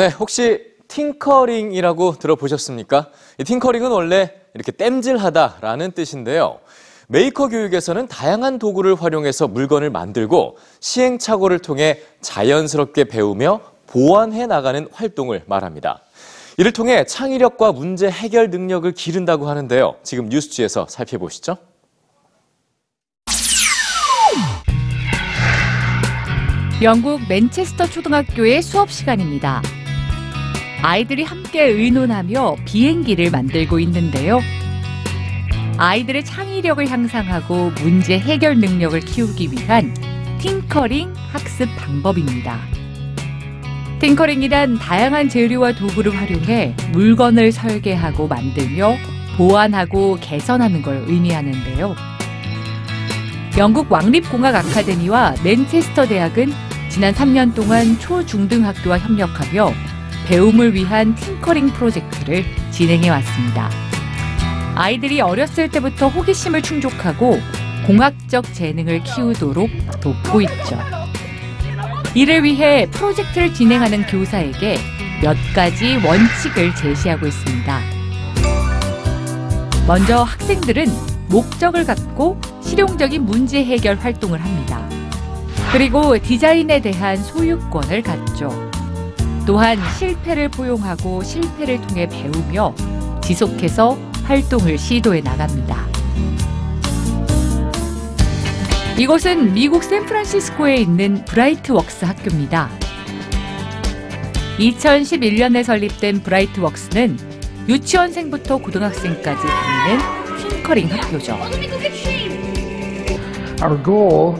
네, 0.00 0.08
혹시 0.08 0.64
tinkering이라고 0.88 2.14
들어보셨습니까? 2.18 3.10
이 3.36 3.44
tinkering은 3.44 3.90
원래 3.90 4.32
이렇게 4.54 4.72
땜질하다라는 4.72 5.92
뜻인데요. 5.92 6.60
메이커 7.06 7.48
교육에서는 7.48 8.08
다양한 8.08 8.58
도구를 8.58 8.94
활용해서 8.94 9.46
물건을 9.46 9.90
만들고 9.90 10.56
시행착오를 10.80 11.58
통해 11.58 12.00
자연스럽게 12.22 13.04
배우며 13.04 13.60
보완해 13.88 14.46
나가는 14.46 14.88
활동을 14.90 15.42
말합니다. 15.44 16.00
이를 16.56 16.72
통해 16.72 17.04
창의력과 17.04 17.72
문제 17.72 18.10
해결 18.10 18.48
능력을 18.48 18.90
기른다고 18.92 19.50
하는데요. 19.50 19.96
지금 20.02 20.30
뉴스G에서 20.30 20.86
살펴보시죠. 20.88 21.58
영국 26.80 27.20
맨체스터 27.28 27.84
초등학교의 27.88 28.62
수업 28.62 28.90
시간입니다. 28.90 29.60
아이들이 30.82 31.24
함께 31.24 31.64
의논하며 31.64 32.56
비행기를 32.64 33.30
만들고 33.30 33.78
있는데요. 33.80 34.40
아이들의 35.76 36.24
창의력을 36.24 36.88
향상하고 36.88 37.72
문제 37.82 38.18
해결 38.18 38.56
능력을 38.58 38.98
키우기 39.00 39.50
위한 39.52 39.94
팅커링 40.40 41.12
학습 41.32 41.68
방법입니다. 41.76 42.58
팅커링이란 43.98 44.78
다양한 44.78 45.28
재료와 45.28 45.72
도구를 45.72 46.16
활용해 46.16 46.74
물건을 46.92 47.52
설계하고 47.52 48.26
만들며 48.28 48.96
보완하고 49.36 50.16
개선하는 50.22 50.80
걸 50.80 51.04
의미하는데요. 51.06 51.94
영국 53.58 53.92
왕립공학 53.92 54.54
아카데미와 54.54 55.34
맨체스터 55.44 56.06
대학은 56.06 56.52
지난 56.88 57.12
3년 57.12 57.54
동안 57.54 57.98
초중등학교와 57.98 58.98
협력하며 58.98 59.89
배움을 60.30 60.74
위한 60.74 61.16
팅커링 61.16 61.70
프로젝트를 61.70 62.44
진행해 62.70 63.10
왔습니다. 63.10 63.68
아이들이 64.76 65.20
어렸을 65.20 65.68
때부터 65.68 66.06
호기심을 66.06 66.62
충족하고 66.62 67.40
공학적 67.84 68.54
재능을 68.54 69.02
키우도록 69.02 69.68
돕고 70.00 70.40
있죠. 70.42 70.78
이를 72.14 72.44
위해 72.44 72.86
프로젝트를 72.92 73.52
진행하는 73.52 74.06
교사에게 74.06 74.78
몇 75.20 75.36
가지 75.52 75.96
원칙을 75.96 76.76
제시하고 76.76 77.26
있습니다. 77.26 77.80
먼저 79.88 80.22
학생들은 80.22 80.86
목적을 81.28 81.84
갖고 81.84 82.40
실용적인 82.62 83.26
문제 83.26 83.64
해결 83.64 83.96
활동을 83.96 84.40
합니다. 84.40 84.88
그리고 85.72 86.16
디자인에 86.20 86.80
대한 86.80 87.16
소유권을 87.16 88.02
갖죠. 88.02 88.70
또한 89.50 89.76
실패를 89.98 90.48
포용하고 90.48 91.24
실패를 91.24 91.80
통해 91.80 92.08
배우며 92.08 92.72
지속해서 93.20 93.98
활동을 94.22 94.78
시도해 94.78 95.22
나갑니다. 95.22 95.88
이곳은 98.96 99.52
미국 99.52 99.82
샌프란시스코에 99.82 100.76
있는 100.76 101.24
브라이트 101.24 101.72
웍스 101.72 102.04
학교입니다. 102.04 102.70
2011년에 104.60 105.64
설립된 105.64 106.22
브라이트 106.22 106.60
웍스는 106.60 107.18
유치원생부터 107.68 108.58
고등학생까지 108.58 109.42
다니는 109.48 110.48
팅커링 110.48 110.92
학교죠. 110.92 111.36
Our 113.60 113.82
goal 113.82 114.36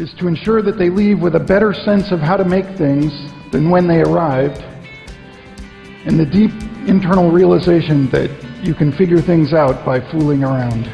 is 0.00 0.10
to 0.20 0.26
ensure 0.26 0.62
that 0.62 0.78
they 0.78 0.88
leave 0.88 1.22
with 1.22 1.36
a 1.36 1.44
better 1.44 1.74
sense 1.84 2.10
of 2.10 2.24
how 2.24 2.38
to 2.38 2.46
make 2.46 2.66
things 2.78 3.12
than 3.52 3.70
when 3.70 3.86
they 3.86 4.02
arrived, 4.02 4.64
and 6.04 6.18
the 6.18 6.26
deep 6.26 6.50
internal 6.88 7.30
realization 7.30 8.08
that 8.10 8.28
you 8.64 8.74
can 8.74 8.90
figure 8.90 9.20
things 9.20 9.54
out 9.54 9.84
by 9.84 10.00
fooling 10.10 10.42
around. 10.42 10.88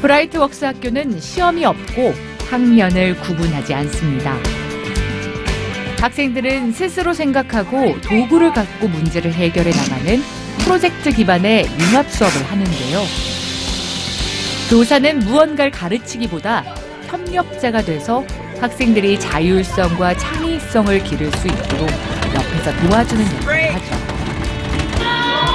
브라이트 0.00 0.38
웍스 0.38 0.64
학교는 0.64 1.18
시험이 1.18 1.64
없고 1.64 2.14
학년을 2.48 3.16
구분하지 3.20 3.74
않습니다. 3.74 4.36
학생들은 6.00 6.72
스스로 6.72 7.12
생각하고 7.12 8.00
도구를 8.02 8.52
갖고 8.52 8.86
문제를 8.86 9.32
해결해 9.32 9.70
나가는 9.70 10.20
프로젝트 10.58 11.10
기반의 11.10 11.66
융합 11.80 12.08
수업을 12.10 12.44
하는데요. 12.44 13.00
교사는 14.68 15.18
무언가를 15.20 15.70
가르치기보다 15.70 16.62
협력자가 17.06 17.82
돼서 17.82 18.24
학생들이 18.60 19.20
자율성과 19.20 20.16
창의성을 20.16 21.02
기를 21.04 21.30
수 21.32 21.46
있도록 21.46 21.88
옆에서 22.34 22.88
도와주는 22.88 23.24
역할을 23.42 23.74
하죠. 23.74 23.96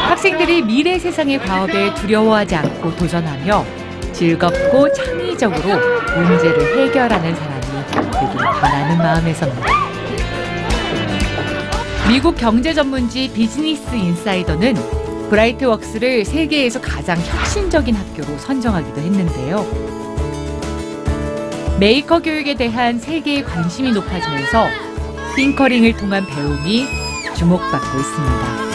학생들이 0.08 0.62
미래 0.62 1.00
세상의 1.00 1.40
과업에 1.40 1.94
두려워하지 1.96 2.56
않고 2.56 2.96
도전하며 2.96 3.66
즐겁고 4.14 4.92
창의적으로 4.94 5.80
문제를 6.16 6.78
해결하는 6.78 7.36
사람이 7.36 7.62
되길 8.12 8.38
바라는 8.38 8.98
마음에서입니다. 8.98 9.72
미국 12.08 12.36
경제 12.36 12.74
전문지 12.74 13.32
Business 13.34 13.96
Insider는 13.96 14.76
Brightworks를 15.30 16.26
세계에서 16.26 16.82
가장 16.82 17.18
혁신적인 17.18 17.96
학교로 17.96 18.38
선정하기도 18.38 19.00
했는데요. 19.00 20.01
메이커 21.82 22.20
교육에 22.20 22.54
대한 22.54 23.00
세계의 23.00 23.44
관심이 23.44 23.92
높아지면서 23.92 24.68
tinkering을 25.36 25.98
통한 25.98 26.28
배움이 26.28 26.86
주목받고 27.36 27.98
있습니다. 27.98 28.71